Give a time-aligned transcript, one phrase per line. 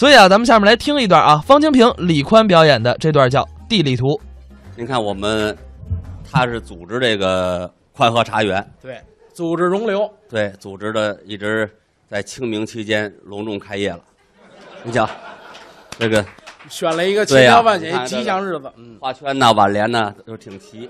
[0.00, 4.14] 所以啊，咱们下面来听一段啊，方清平、李宽表演的这段叫《地理图》。
[4.74, 5.54] 您看我们，
[6.24, 8.98] 他是组织这个宽和茶园，对，
[9.34, 11.70] 组织容留，对，组织的一直
[12.08, 14.00] 在清明期间隆重开业了。
[14.84, 15.06] 你瞧，
[15.98, 16.24] 这个
[16.70, 18.72] 选了一个千挑万选吉祥日子。
[18.78, 20.88] 嗯，花圈呐、挽联呐，都挺齐，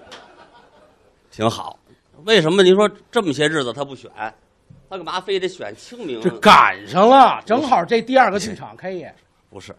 [1.32, 1.76] 挺好。
[2.26, 4.08] 为什么您说这么些日子他不选？
[4.90, 6.20] 他干嘛非得选清明？
[6.20, 9.14] 这赶上了，正好这第二个剧场开业。
[9.48, 9.72] 不是，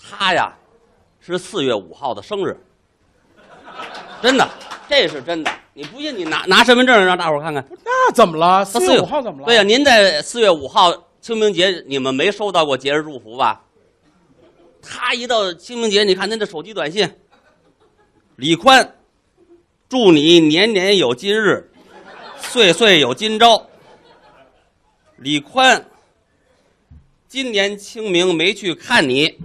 [0.00, 0.56] 他呀
[1.18, 2.56] 是四月五号的生日，
[4.22, 4.48] 真的，
[4.88, 5.50] 这是真的。
[5.74, 7.64] 你不信，你拿拿身份证让大伙儿看看。
[7.84, 8.64] 那怎么了？
[8.64, 9.46] 他四月五号怎么了？
[9.46, 13.60] 对呀、您在四月五号清明节，你们没收到过节日祝福吧？
[14.80, 17.08] 他一到清明节，你看他的手机短信，
[18.36, 18.94] 李宽，
[19.88, 21.68] 祝你年年有今日，
[22.36, 23.67] 岁岁有今朝。
[25.20, 25.84] 李宽，
[27.26, 29.36] 今年清明没去看你，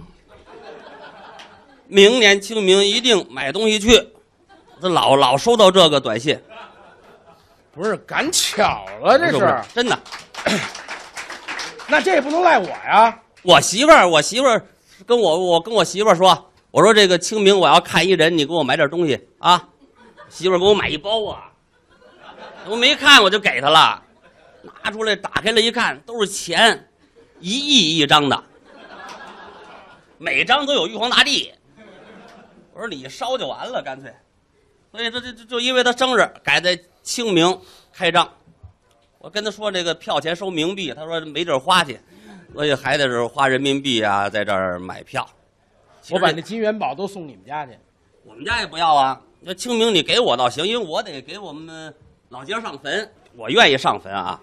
[1.88, 4.08] 明年清明一定买东西去。
[4.80, 6.40] 这老老收到这个短信，
[7.72, 9.46] 不是赶巧了，这不是。
[9.46, 9.98] 是真的。
[11.88, 13.20] 那这也不能赖我呀。
[13.42, 14.64] 我媳妇儿，我媳妇儿
[15.04, 19.68] 跟我，我跟我媳妇儿说，我说这个清明我要看一人，你给我买点东西啊。
[20.28, 21.50] 媳妇儿给我买一包啊，
[22.66, 24.02] 我没看我就给她了，
[24.64, 26.88] 拿出来打开了一看，都是钱，
[27.40, 28.44] 一亿一张的，
[30.18, 31.52] 每张都有玉皇大帝。
[32.72, 34.12] 我说你烧就完了，干脆。
[34.90, 37.58] 所以这这这就因为他生日改在清明
[37.92, 38.28] 开张，
[39.18, 41.98] 我跟他说这个票钱收冥币，他说没地儿花去。
[42.54, 45.28] 所以还得是花人民币啊，在这儿买票。
[46.10, 47.72] 我把那金元宝都送你们家去。
[48.22, 49.20] 我们家也不要啊。
[49.40, 51.92] 那清明你给我倒行，因为我得给我们
[52.28, 54.40] 老家上坟，我愿意上坟啊。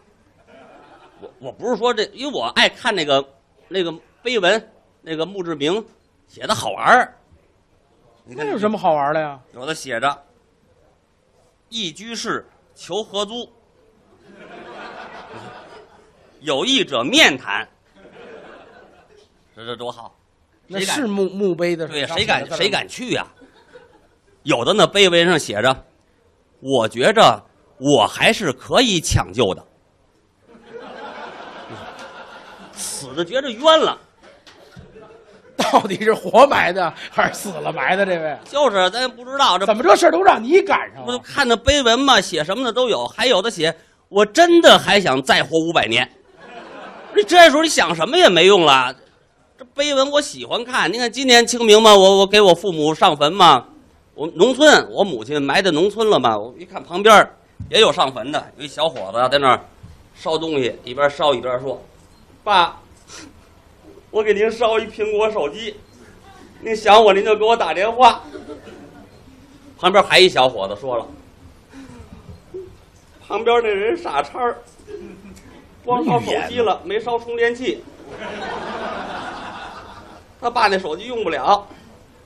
[1.22, 3.24] 我我不是说这，因为我爱看那个
[3.68, 5.84] 那个碑文，那个墓志铭
[6.28, 7.16] 写的好玩儿。
[8.26, 9.40] 你看那有什么好玩的呀？
[9.54, 10.24] 有的写着
[11.70, 12.46] “一居室
[12.76, 13.48] 求合租”，
[16.42, 17.68] 有意者面谈。
[19.56, 20.16] 这这多好！
[20.66, 23.28] 那谁敢是墓墓碑的，对呀，谁敢谁敢去呀、
[24.44, 25.86] 有的那碑文上写着
[26.62, 27.44] ：“我觉着
[27.78, 29.64] 我还是可以抢救的。”
[33.12, 33.98] 死就觉着冤了，
[35.58, 38.06] 到底是活埋的还是死了埋的？
[38.06, 41.06] 这位就是咱也不知道这怎么这事儿都让你赶上了？
[41.06, 43.76] 不就看那碑文嘛，写什么的都有，还有的写
[44.10, 46.10] 我真的还想再活五百年。
[47.16, 48.96] 你这时候你想什么也没用了。
[49.58, 53.66] 这碑文我喜欢看，你看今年清明嘛，我我给我父母上坟嘛，
[54.16, 57.30] 我农村我母亲埋在农村了嘛，我一看旁边
[57.70, 59.60] 也有上坟的，有一小伙子在那儿
[60.16, 61.80] 烧东西，一边烧一边说
[62.44, 62.80] ：“爸，
[64.12, 65.78] 我给您捎一苹果手机，
[66.60, 68.22] 您想我您就给我打电话。”
[69.80, 71.08] 旁边还一小伙子说了。
[73.26, 74.58] 旁边那人傻叉儿，
[75.84, 77.84] 光烧手机了，没烧充电器。
[80.40, 81.66] 他爸那手机用不了，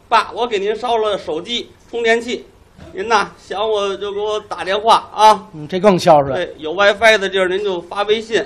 [0.09, 2.47] 爸，我给您烧了手机充电器，
[2.93, 5.47] 您呐想我就给我打电话啊。
[5.53, 8.43] 嗯，这更孝顺，对，有 WiFi 的地儿您就发微信，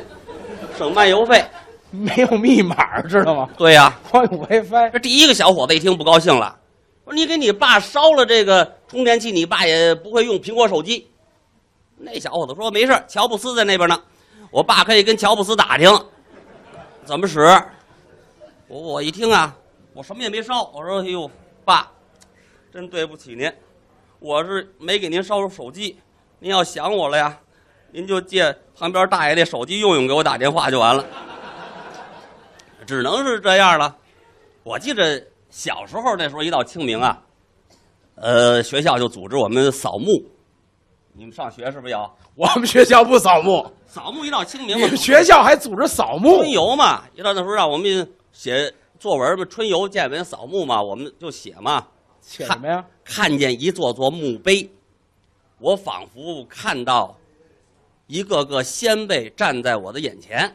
[0.78, 1.44] 省漫游费。
[1.92, 3.50] 没有密码，知道吗？
[3.58, 6.56] 对呀、光有 WiFi，这第一个小伙子一听不高兴了，
[7.04, 11.10] 说你给你爸烧了这个充电器，你爸也不会用苹果手机。
[11.98, 14.00] 那小伙子说没事，乔布斯在那边呢，
[14.52, 15.92] 我爸可以跟乔布斯打听
[17.04, 17.40] 怎么使。
[18.68, 19.56] 我我一听啊，
[19.94, 21.30] 我什么也没烧，我说哎呦，
[21.66, 21.92] 爸，
[22.72, 23.52] 真对不起您，
[24.20, 25.98] 我是没给您烧手机，
[26.38, 27.36] 您要想我了呀，
[27.92, 31.04] 您就借旁边大爷那手机用用，给我打电话就完了。
[32.90, 33.96] 只能是这样了。
[34.64, 37.22] 我记着小时候那时候一到清明啊，
[38.16, 40.20] 呃，学校就组织我们扫墓。
[41.14, 44.26] 你们上学是不是有我们学校不扫墓，扫墓？
[44.26, 46.50] 一到清明嘛，你们学校还组织扫墓春？
[46.50, 51.86] 游嘛，一到那时候让我们写作文嘛，春游见闻扫墓嘛，我们就写嘛。
[52.22, 52.84] 写什么呀？
[53.04, 54.68] 看见一座座墓碑，
[55.60, 57.16] 我仿佛看到
[58.08, 60.52] 一个个先辈站在我的眼前，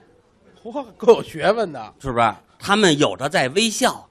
[0.72, 1.94] 嚯，够有学问的。
[2.00, 2.34] 是不是？
[2.58, 4.08] 他们有的在微笑，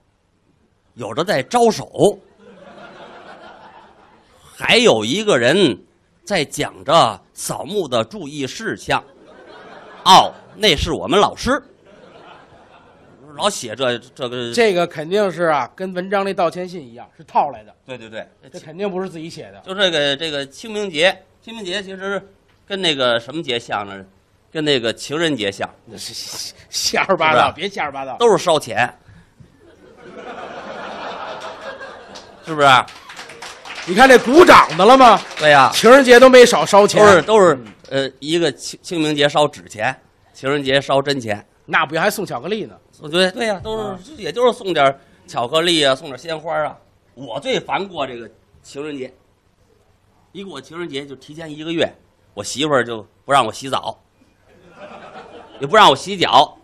[0.94, 2.16] 有的在招手，
[4.56, 5.76] 还有一个人
[6.24, 9.02] 在讲着扫墓的注意事项。
[10.04, 11.50] 哦，那是我们老师，
[13.36, 14.52] 老写这这个。
[14.52, 19.60] 这个肯定是啊，跟文章那道歉信一样，是套来的，对对对，这肯定不是自己写的。
[19.62, 22.22] 就这个这个清明节，清明节其实
[22.64, 24.04] 跟那个什么节像呢？
[24.54, 28.16] 跟那个情人节像，那是瞎瞎说八道，别瞎说八道。
[28.18, 28.88] 都是烧钱，
[32.46, 32.68] 是不是？
[33.88, 35.20] 你看这鼓掌的了吗？
[35.40, 37.58] 对呀、情人节都没少烧钱，都是都是
[37.90, 39.92] 呃，一个清清明节烧纸钱，
[40.32, 41.44] 情人节烧真钱。
[41.66, 42.78] 那不还送巧克力呢？
[43.10, 44.96] 对对呀、都是也就是送点
[45.26, 46.78] 巧克力啊，送点鲜花啊。
[47.14, 48.30] 我最烦过这个
[48.62, 49.12] 情人节，
[50.30, 51.92] 一过情人节就提前一个月，
[52.34, 53.98] 我媳妇儿就不让我洗澡，
[55.60, 56.56] 也不让我洗脚，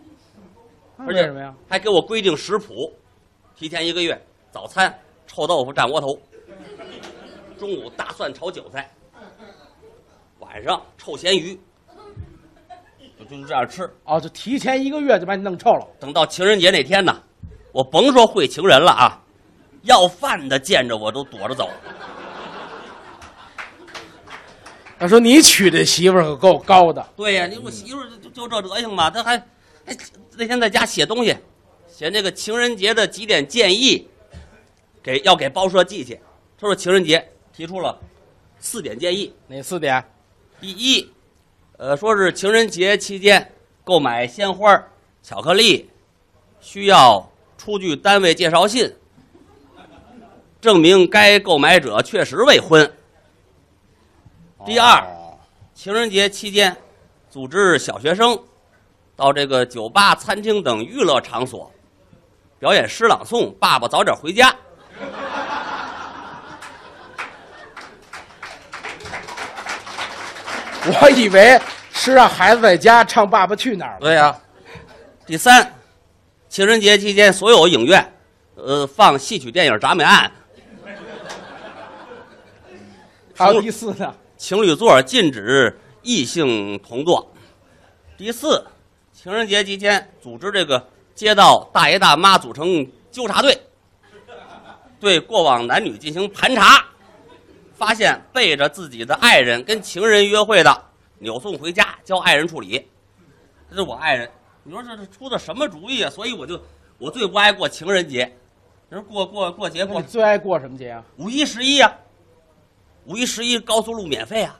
[0.97, 1.53] 而且什么呀？
[1.69, 2.93] 还给我规定食谱，
[3.55, 4.21] 提前一个月，
[4.51, 4.93] 早餐
[5.27, 6.19] 臭豆腐蘸窝头，
[7.57, 8.91] 中午大蒜炒韭菜，
[10.39, 11.59] 晚上臭咸鱼，
[13.17, 13.89] 就就是这样吃。
[14.03, 15.87] 哦，就提前一个月就把你弄臭了。
[15.99, 17.21] 等到情人节那天呢，
[17.71, 19.21] 我甭说会情人了啊，
[19.83, 21.69] 要饭的见着我都躲着走。
[25.01, 29.35] 他说你娶的媳妇儿可够高的，对呀、你我媳妇儿就就这德行吧，她还
[29.83, 29.97] 还
[30.37, 31.35] 那天在家写东西，
[31.91, 34.07] 写那个情人节的几点建议，
[35.01, 36.19] 给要给报社寄去。
[36.55, 37.99] 他说情人节提出了
[38.59, 40.05] 四点建议，哪四点？
[40.59, 41.11] 第一，
[41.77, 43.51] 呃，说是情人节期间
[43.83, 44.87] 购买鲜花、
[45.23, 45.89] 巧克力，
[46.59, 47.27] 需要
[47.57, 48.93] 出具单位介绍信，
[50.61, 52.93] 证明该购买者确实未婚。
[54.65, 55.37] 第二哦。
[55.73, 56.75] 情人节期间，
[57.29, 58.37] 组织小学生
[59.15, 61.71] 到这个酒吧、餐厅等娱乐场所
[62.59, 64.51] 表演诗朗诵《爸爸早点回家》。
[71.01, 71.59] 我以为
[71.91, 73.99] 是让孩子在家唱《爸爸去哪儿》了。
[74.01, 74.35] 对呀、
[75.25, 75.73] 第三，
[76.49, 78.13] 情人节期间，所有影院，
[78.55, 80.31] 呃，放戏曲电影《铡美案。
[83.35, 87.31] 还有第四呢，》，情侣座禁止异性同坐。
[88.17, 88.65] 第四，
[89.13, 90.83] 情人节期间组织这个
[91.13, 93.55] 街道大爷大妈组成纠察队，
[94.99, 96.83] 对过往男女进行盘查，
[97.75, 100.85] 发现背着自己的爱人跟情人约会的，
[101.19, 102.87] 扭送回家交爱人处理。
[103.69, 104.27] 这是我爱人，
[104.63, 106.09] 你说这是出的什么主意啊？
[106.09, 106.59] 所以我就
[106.97, 108.35] 我最不爱过情人节，
[108.89, 111.03] 你说过过过节过你最爱过什么节啊？
[111.17, 111.95] 五一十一呀，
[113.05, 114.59] 五一十一高速路免费啊，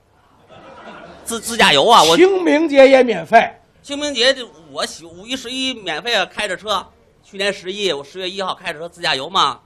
[1.24, 3.54] 自自驾游啊，我清明节也免费，
[3.84, 6.86] 清明节就我喜五一十一免费啊，开着车。
[7.24, 9.60] 去年十一，我十月一号开着车自驾游嘛，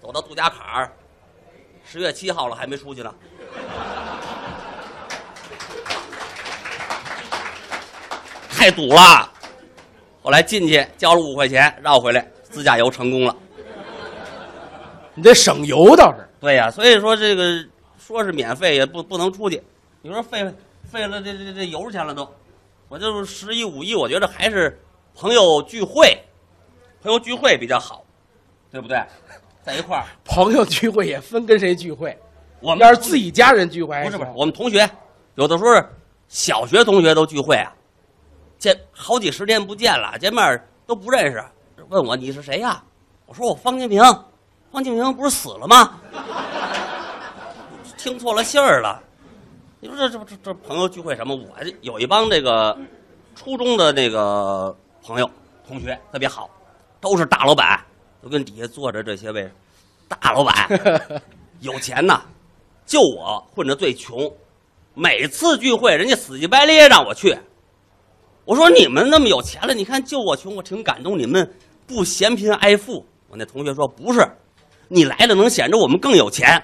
[0.00, 0.92] 走到杜家坎儿，
[1.84, 3.12] 十月七号了还没出去呢。
[8.48, 9.30] 太堵了，
[10.22, 13.36] 后来进去交了五块钱，绕回来，自驾游成功了。
[15.14, 16.26] 你这省油倒是。
[16.40, 17.64] 对呀、所以说这个
[18.14, 19.60] 说是免费也不不能出去，
[20.00, 20.48] 你说费
[20.84, 22.32] 费了这这这油钱了都，
[22.88, 24.80] 我就是十一五一，我觉得还是
[25.16, 26.16] 朋友聚会，
[27.02, 28.04] 朋友聚会比较好，
[28.70, 29.02] 对不对？
[29.64, 32.16] 在一块儿，朋友聚会也分跟谁聚会，
[32.60, 34.88] 我们要是自己家人聚会不是不是，我们同学，
[35.34, 35.70] 有的时候
[36.28, 37.74] 小学同学都聚会啊，
[38.58, 41.42] 见好几十年不见了，见面都不认识，
[41.88, 42.80] 问我你是谁呀、
[43.26, 44.00] 我说我方清平，
[44.70, 45.98] 方清平不是死了吗？
[48.04, 49.02] 听错了信儿了。
[49.80, 51.34] 你说这这这这朋友聚会什么？
[51.34, 51.48] 我
[51.80, 52.76] 有一帮这个
[53.34, 55.30] 初中的那个朋友
[55.66, 56.50] 同学特别好，
[57.00, 57.82] 都是大老板，
[58.22, 59.50] 都跟底下坐着这些位
[60.06, 60.68] 大老板，
[61.60, 62.20] 有钱呐。
[62.84, 64.30] 就我混着最穷，
[64.92, 67.34] 每次聚会人家死乞白咧让我去。
[68.44, 71.50] 我说你们那么有钱了，你看就我穷，我挺感动你们
[71.86, 73.02] 不嫌贫爱富。
[73.30, 74.20] 我那同学说不是，
[74.88, 76.62] 你来了能显着我们更有钱。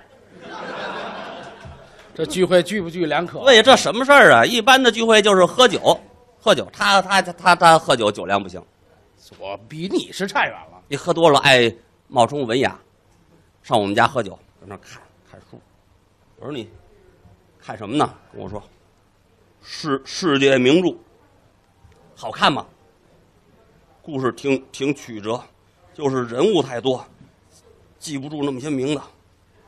[2.21, 3.39] 这聚会聚不聚两可。
[3.45, 4.45] 对呀，这什么事儿啊？
[4.45, 5.99] 一般的聚会就是喝酒，
[6.39, 8.63] 喝酒，他他他他他喝酒酒量不行，
[9.39, 10.83] 我比你是差远了。
[10.87, 11.75] 你喝多了爱
[12.09, 12.79] 冒充文雅，
[13.63, 15.01] 上我们家喝酒，在那看
[15.31, 15.59] 看书。
[16.37, 16.69] 我说你
[17.59, 18.13] 看什么呢？
[18.35, 18.63] 跟我说
[19.63, 20.95] 世世界名著，
[22.15, 22.67] 好看吗？
[24.03, 25.43] 故事挺挺曲折，
[25.95, 27.03] 就是人物太多，
[27.99, 29.01] 记不住那么些名字。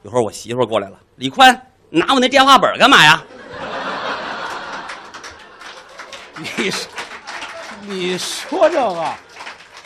[0.02, 3.22] 一会儿我媳妇儿过来了，李宽，你拿我那电话本儿干嘛呀？
[6.56, 6.88] 你是
[7.82, 9.04] 你说这个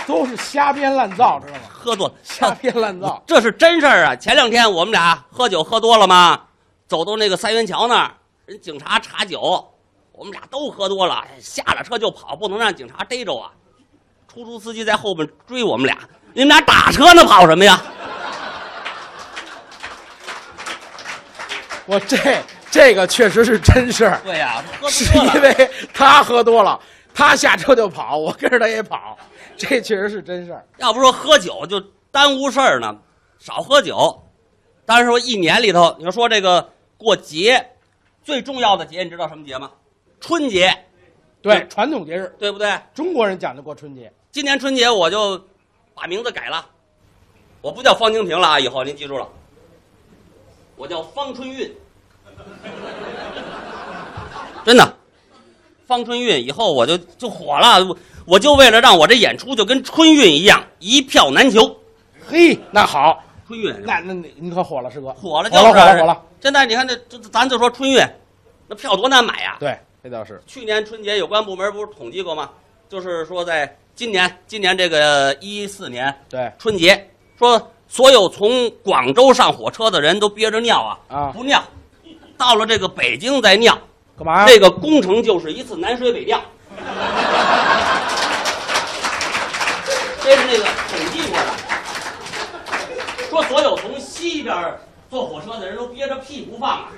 [0.07, 1.61] 都是瞎编乱造，知道吗？
[1.69, 3.21] 喝多了，瞎编乱造。
[3.27, 4.15] 这是真事儿啊！
[4.15, 6.41] 前两天我们俩喝酒喝多了嘛，
[6.87, 8.15] 走到那个三元桥那儿，
[8.47, 9.69] 人警察查酒，
[10.13, 13.51] 我们俩都喝多了，哎下了车就跑，不能让警察逮着啊。
[14.33, 15.99] 出租司机在后边追我们俩，
[16.33, 17.83] 你们俩打车呢，跑什么呀？
[21.87, 22.17] 我这
[22.71, 25.05] 这个确实是真事儿，对呀、喝是。
[25.19, 26.79] 因为他喝多了，
[27.15, 29.17] 他下车就跑，我跟着他也跑，
[29.57, 30.67] 这确实是真事儿。
[30.79, 32.97] 要不说喝酒就耽误事儿呢，
[33.39, 34.23] 少喝酒。
[34.85, 37.71] 但是说一年里头，你要说这个过节，
[38.23, 39.71] 最重要的节，你知道什么节吗？
[40.21, 40.77] 春节，
[41.43, 42.77] 对，传统节日，对不对？
[42.95, 44.13] 中国人讲究过春节。
[44.33, 45.41] 今年春节我就
[45.95, 46.67] 把名字改了，
[47.61, 49.29] 我不叫方清平了啊，以后您记住了，
[50.77, 51.73] 我叫方春运。
[54.65, 54.97] 真的，
[55.87, 61.77] 方春运以后我就就火了，我我就为了让我这演出就跟春运一样一票难求。
[62.27, 66.23] 嘿，那好，春运那那你你可火了，师哥，火了，火了，火了，火了。。
[66.41, 68.05] 现在你看这这，咱就说春运，
[68.67, 70.43] 那票多难买呀、对，这倒是。
[70.47, 72.51] 去年春节有关部门不是统计过吗？
[72.89, 81.63] 就是说在今年今年这个一四年对，春节，说所有从广州上火车的人都憋着尿啊，啊不尿，
[82.37, 83.79] 到了这个北京再尿，
[84.19, 84.47] 干嘛？
[84.47, 86.41] 这个工程就是一次南水北调。
[90.23, 91.47] 这是那个统计过的，
[93.31, 94.55] 说所有从西边
[95.09, 96.89] 坐火车的人都憋着屁不放啊，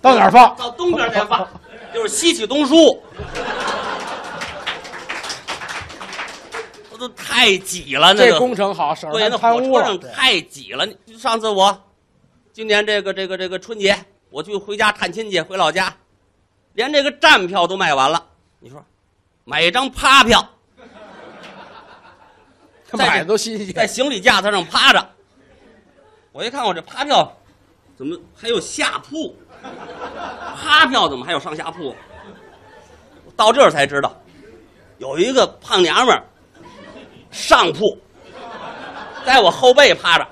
[0.00, 0.56] 到哪儿放？
[0.56, 1.46] 到东边再放，
[1.94, 3.02] 就是西起东输。
[7.00, 9.98] 都太挤了，那这个工程好，省对，着那火车上。
[10.12, 10.86] 太挤了。
[11.06, 11.76] 你上次我
[12.52, 13.96] 今年这个这个这个春节，
[14.28, 15.96] 我去回家探亲戚，回老家，
[16.74, 18.24] 连这个站票都卖完了。
[18.58, 18.84] 你说，
[19.44, 20.46] 买一张趴票，
[22.84, 23.86] 在这买的都新鲜在。
[23.86, 25.10] 行李架子上趴着。
[26.32, 27.36] 我一看，我这趴票
[27.96, 29.34] 怎么还有下铺？
[30.62, 31.96] 趴票怎么还有上下铺？
[33.34, 34.14] 到这儿才知道，
[34.98, 36.22] 有一个胖娘们儿
[37.30, 37.98] 上铺，
[39.24, 40.26] 在我后背趴着。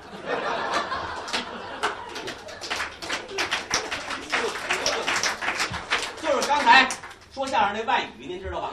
[6.21, 6.87] 就是刚才
[7.33, 8.71] 说相声那外语，您知道吧？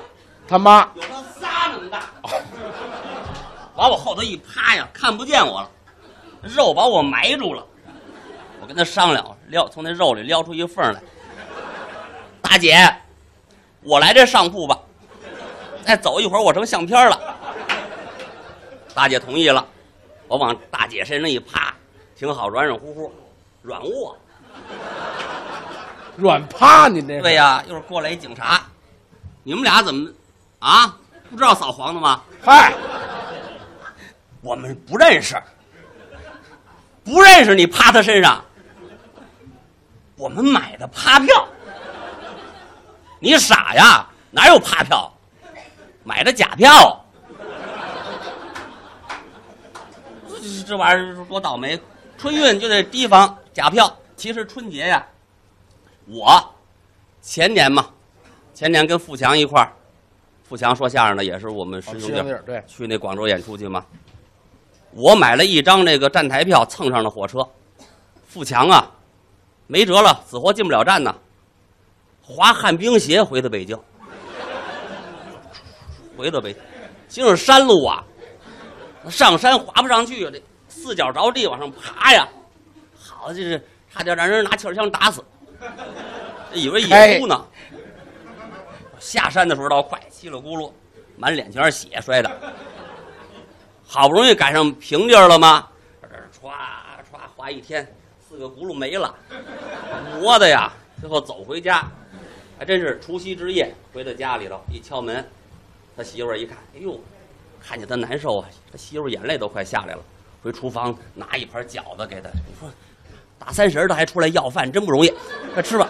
[0.49, 2.11] 他妈，有他仨那么大，
[3.75, 5.71] 往我后头一趴呀，看不见我了，
[6.43, 7.65] 肉把我埋住了。
[8.61, 11.01] 我跟他商量，撩从那肉里撩出一缝来。
[12.43, 12.77] 大姐，
[13.83, 14.79] 我来这上铺吧，
[15.85, 17.21] 再走一会儿我成相片了。
[18.97, 19.63] 大姐同意了，
[20.27, 21.75] 我往大姐身上一趴，
[22.17, 23.13] 挺好，软软乎乎，
[23.61, 24.17] 软卧。
[26.17, 28.63] 软趴，您这是对呀、一会儿过来一警察，
[29.43, 30.11] 你们俩怎么
[30.61, 30.97] 啊？
[31.31, 32.23] 不知道扫黄的吗？
[32.43, 32.73] 嗨，
[34.41, 35.37] 我们不认识，
[37.05, 38.43] 不认识你趴他身上，
[40.17, 41.47] 我们买的趴票。
[43.21, 44.07] 你傻呀？
[44.31, 45.13] 哪有趴票？
[46.03, 47.05] 买的假票。
[50.47, 51.79] 这这玩意儿多倒霉！
[52.17, 53.95] 春运就得提防假票。
[54.17, 55.07] 其实春节呀，
[56.07, 56.43] 我
[57.21, 57.87] 前年嘛，
[58.55, 59.71] 前年跟富强一块儿，
[60.43, 63.85] 富强说相声的也是我们师兄弟对，去那广州演出去嘛。
[64.93, 67.47] 我买了一张那个站台票，蹭上了火车。
[68.27, 68.91] 富强啊，
[69.67, 71.15] 没辙了，死活进不了站呢。
[72.23, 73.79] 滑旱冰鞋回的北京，
[76.17, 76.63] 回到北京，
[77.09, 78.03] 行是山路啊，
[79.11, 82.29] 上山滑不上去啊，这四脚着地往上爬呀，
[82.99, 85.25] 好，就是差点让人拿气儿枪打死，
[86.53, 87.47] 以为野猪呢。
[88.99, 90.73] 下山的时候倒快，稀里咕噜，
[91.17, 92.31] 满脸全是血摔的。
[93.87, 95.69] 好不容易赶上平地儿了吗？
[96.03, 96.09] 这
[96.41, 96.51] 歘
[97.37, 97.87] 滑一天，
[98.29, 99.15] 四个轱辘没了，
[100.21, 100.73] 磨的呀！
[101.01, 101.87] 最后走回家，
[102.59, 105.25] 还真是除夕之夜回到家里头，一敲门，
[105.97, 106.99] 他媳妇儿一看，哎呦，
[107.67, 110.01] 看见他难受啊，他媳妇眼泪都快下来了，
[110.43, 112.71] 回厨房拿一盘饺子给他，你说
[113.39, 115.13] 大三十的还出来要饭，真不容易，
[115.53, 115.89] 快吃吧。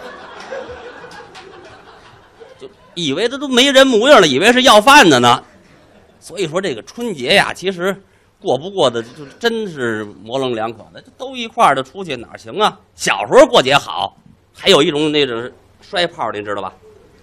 [2.58, 5.44] 就以为他都没人模样了，以为是要饭的呢。
[6.18, 7.94] 所以说这个春节呀，其实
[8.40, 12.80] 过不过的就真是模棱两可的，都一块儿的出去哪行啊？
[12.94, 14.16] 小时候过节好，
[14.54, 15.50] 还有一种那种
[15.82, 16.72] 摔炮，您知道吧？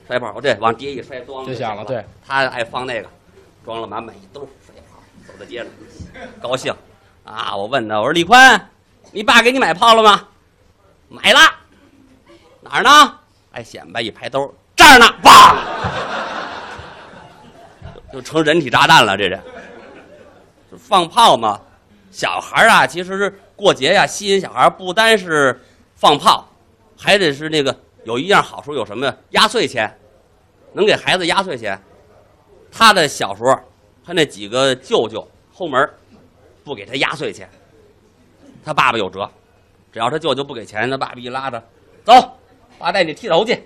[0.05, 3.09] 摔炮，对，往地下一摔，咣就响了对，他爱放那个，
[3.63, 5.67] 装了满满一兜摔炮，走在街上，
[6.41, 6.73] 高兴
[7.23, 7.55] 啊！
[7.55, 8.69] 我问他，我说李宽，
[9.11, 10.27] 你爸给你买炮了吗？
[11.07, 11.39] 买了，
[12.61, 13.17] 哪儿呢？
[13.53, 15.55] 哎，显摆一拍兜，这儿呢，砰！
[18.11, 19.39] 就成人体炸弹了，这是。
[20.77, 21.61] 放炮嘛，
[22.11, 25.57] 小孩儿啊，其实是过节呀，吸引小孩儿不单是
[25.95, 26.49] 放炮，
[26.97, 29.15] 还得是那个有一样好处，有什么呀？
[29.29, 29.97] 压岁钱，
[30.73, 31.81] 能给孩子压岁钱。
[32.75, 33.55] 他的小时候，
[34.03, 35.87] 他那几个舅舅后门
[36.63, 37.47] 不给他压岁钱，
[38.65, 39.29] 他爸爸有辙，
[39.91, 41.63] 只要他舅舅不给钱，他爸爸一拉着，
[42.03, 42.13] 走，
[42.79, 43.63] 爸带你剃头去。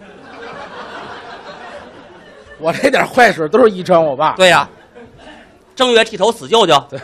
[2.60, 4.34] 我这点坏水都是遗传我爸。
[4.34, 4.68] 对呀、
[5.74, 7.00] 正月剃头死舅舅，对，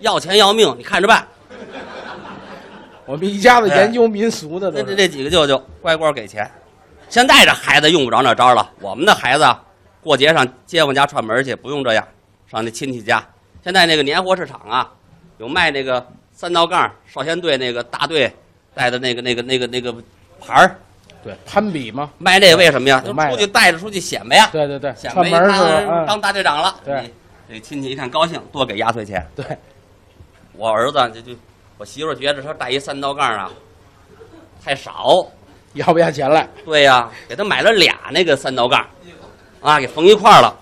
[0.00, 1.26] 要钱要命，你看着办。
[3.06, 4.94] 我们一家子研究民俗的这这。
[4.94, 6.50] 这几个舅舅乖乖给钱。
[7.08, 9.62] 现在这孩子用不着那招了，我们的孩子啊
[10.02, 12.06] 过节上街坊家串门去，不用这样，
[12.46, 13.24] 上那亲戚家。
[13.64, 14.90] 现在那个年货市场啊，
[15.38, 18.32] 有卖那个三道杠少先队那个大队
[18.74, 19.92] 带的那个那个那个那个
[20.40, 20.76] 牌儿，
[21.24, 22.10] 对，攀比嘛。
[22.18, 23.02] 卖这个为什么呀？
[23.04, 26.06] 就卖出去带着出去显摆呀，对对对，显摆门儿是看？
[26.06, 26.76] 当大队长了。
[26.84, 27.12] 对，
[27.48, 29.26] 这亲戚一看高兴，多给压岁钱。
[29.36, 29.58] 嗯，对，
[30.52, 31.38] 我儿子就就
[31.78, 33.50] 我媳妇儿觉得他带一三道杠啊
[34.64, 35.26] 太少，
[35.78, 36.48] 要不下钱来。
[36.64, 38.86] 对呀、给他买了俩那个三道杠，
[39.60, 40.54] 啊，给缝一块了，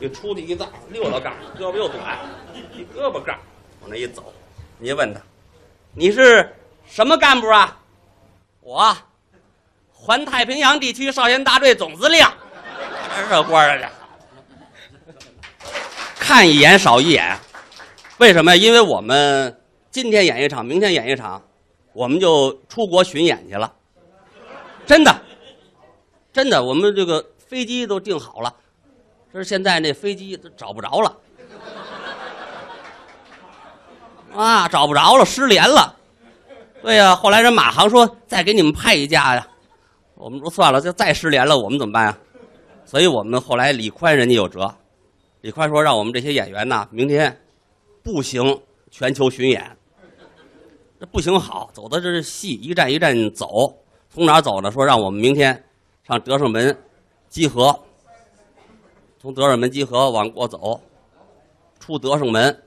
[0.00, 2.18] 给出去一道六道杠，胳膊又短，
[2.72, 3.36] 一胳膊杠
[3.80, 4.32] 往那一走，
[4.78, 5.20] 你问他，
[5.94, 6.54] 你是
[6.88, 7.76] 什么干部啊？
[8.60, 8.96] 我，
[9.92, 12.24] 环太平洋地区少先大队总司令，
[13.28, 13.90] 这官儿啊，
[16.18, 17.36] 看一眼少一眼，
[18.18, 18.56] 为什么呀？
[18.56, 21.42] 因为我们今天演一场，明天演一场，
[21.92, 23.72] 我们就出国巡演去了。
[24.86, 25.22] 真的，
[26.32, 28.54] 真的，我们这个飞机都订好了，
[29.32, 31.16] 这是现在那飞机都找不着了，
[34.34, 35.96] 啊，找不着了，失联了。
[36.82, 39.46] 对呀、后来人马航说再给你们派一架呀，
[40.14, 42.18] 我们说算了，就再失联了，我们怎么办呀？
[42.84, 44.74] 所以我们后来李宽人家有辙，
[45.42, 47.40] 李宽说让我们这些演员呐，明天
[48.02, 48.60] 步行
[48.90, 49.76] 全球巡演。
[50.98, 53.78] 这步行好，走的这是细，一站一站走。
[54.14, 54.70] 从哪儿走呢？
[54.70, 55.64] 说让我们明天
[56.06, 56.76] 上德胜门
[57.30, 57.74] 集合，
[59.18, 60.78] 从德胜门集合往过走，
[61.80, 62.62] 出德胜门，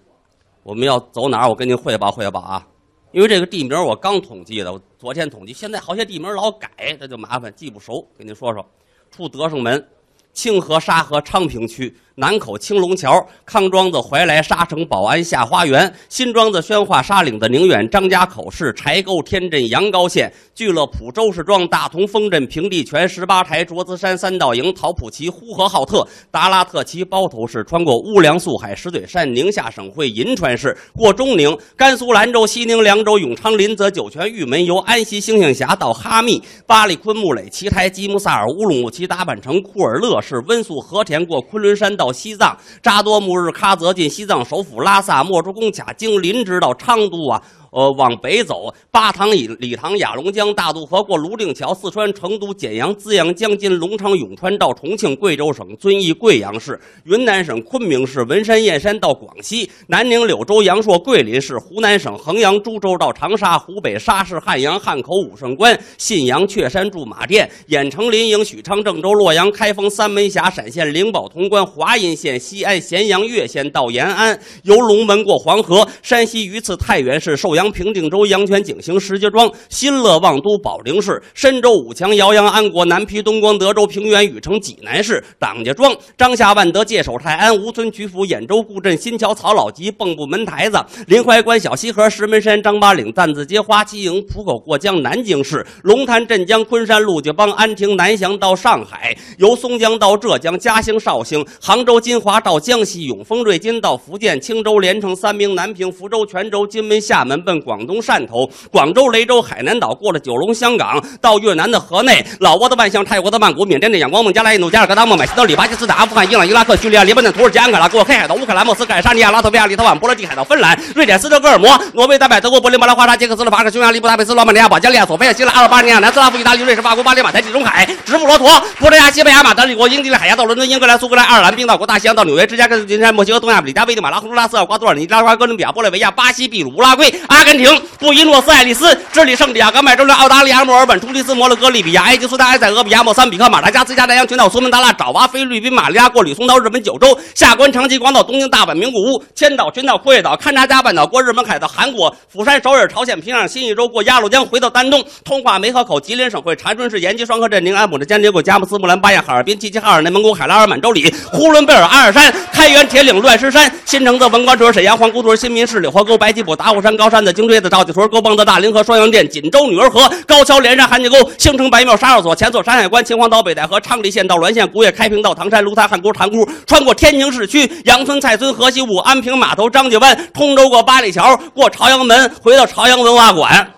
[0.64, 1.48] 我们要走哪儿？
[1.48, 2.68] 我跟您汇报汇报啊。
[3.12, 8.06] 因为这个地名我刚统计的，我昨天统计，现在好些地名老改，这就麻烦，记不熟。
[8.18, 8.66] 跟您说说，
[9.12, 9.88] 出德胜门，
[10.34, 11.96] 清河、沙河、昌平区。
[12.18, 47.42] 南口青龙桥、康庄子、怀来、沙城、宝安、下花园、新庄子、宣化、沙岭子、宁远、张家口市、柴沟、天镇、阳高县、聚乐浦、周氏庄、大同、丰镇、平地泉、十八台、卓资山、三道营、陶普旗、呼和浩特、达拉特旗、包头市，穿过乌梁、素海、石嘴山、宁夏省会银川市，过中宁、甘肃兰州、西宁、凉州、永昌、临泽、酒泉、玉门，由安溪、星星峡到哈密、巴里、昆木垒、奇台、吉木萨尔、乌鲁木齐、达坂城、库尔勒市、温宿、和田，过昆仑山到到西藏、扎多木日喀则进西藏首府拉萨、莫卓宫卡经林芝到昌都啊。
[47.76, 137.70] 呃，往北走，巴塘、以礼塘、雅龙江、大渡河过泸定桥，四川成都、简阳、资阳、江津、隆昌、永川到重庆，贵州省遵义、贵阳市，云南省昆明市，文山、燕山到广西，南宁、柳州、阳朔、桂林市，湖南省衡阳、株洲到长沙，湖北沙市、汉阳、汉口、武胜关，信阳、确山、驻马店，郾城、临颍、许昌、郑州、洛阳、开封、三门峡，陕县灵宝、潼关、华阴县、西安、咸阳、岳县到延安，由龙门过黄河，山西榆次、太原市、寿阳、平定州、阳泉、景行、石家庄、新乐、望都、保定市、深州、武强、姚阳、安国、南皮、东光、德州、平原、禹城、济南市、党家庄、张夏、万德、界首、泰安、吴村、曲阜、兖州、固镇、新桥、曹老集、蚌埠、门台子、临淮关、小西河、石门山、张八岭、担子街、花旗营、浦口过江、南京市、龙潭、镇江、昆山、陆家浜、安亭、南翔到上海，由松江到浙江、嘉兴、绍兴、杭州、金华到江西、永丰、瑞金到福建、青州、连城、三明、南平、福州、泉州、金门、厦门奔广东汕头、广州、雷州、海南岛，过了九龙、香港，到越南的河内、老挝的万象、泰国的曼谷、缅甸的仰光、孟加拉、印度、加尔各答、孟买、西德里、巴基斯坦、阿富汗、伊朗、伊拉克、叙利亚、黎巴嫩、土耳其、安卡拉、过黑海到、乌克兰、莫斯科、沙尼亚、拉脱维亚、立陶宛、波罗的海到芬兰、瑞典、斯德哥尔摩、挪威、丹麦、德国、柏林、巴拉华沙、捷克斯洛伐克、匈牙利、布达佩斯、罗马尼亚、保加利亚、索菲亚、希腊、阿尔巴尼亚、南斯拉夫、意大利、瑞士、法国、巴黎、马台、地中海、直布罗陀、葡萄牙、西班牙、马德里国、英吉利海峡到伦敦、英格兰、苏格兰、爱尔兰、冰岛国、大西洋到纽约、芝加哥、旧金山、墨西哥、东亚、里加、危地马拉、洪都拉斯、瓜多尔、尼加拉瓜、哥伦比亚、玻利维亚、巴西、秘鲁、乌拉圭、阿根廷、
[138.00, 183.72] 布宜诺斯艾利斯、智利、圣地亚哥、麦哲伦、澳大利亚、墨尔本、突尼斯、摩洛哥、利比亚、埃及、苏丹、埃塞俄比亚、莫桑比克、马达加斯加、南洋群岛、苏门答腊、爪哇、菲律宾、马里亚、过吕松岛、日本九州、下关、长崎、广岛、东京、大阪、名古屋、千岛群岛、库页岛、勘察加半岛、过日本海到韩国、釜山、首尔、朝鲜、平壤、新义州、过鸭绿江回到丹东、通化梅河口、吉林省会长春市、延吉双河镇、宁安堡的江街过佳木斯、木兰、巴彦、哈尔滨、齐齐哈尔、内蒙古海拉尔、满洲里、呼伦贝尔、阿尔山、开原、铁岭、乱石山、新城子、文官屯、沈阳、皇姑屯、新民市、柳河沟、白吉堡、达虎山、高山、的、京锥子、赵家屯、沟帮子、大凌河、双阳店、锦州女儿河、高桥、连山、韩家沟、兴城、白庙、沙哨所、前所、山海关、秦皇岛、北戴河、昌黎县到滦县、古冶、开平到唐山、卢台、汉沽、塘沽，穿过天津市区、杨村、蔡村、河西五、安平码头、张家湾，通州过八里桥，过朝阳门，回到朝阳文化馆。